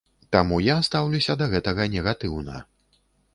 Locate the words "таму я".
0.35-0.77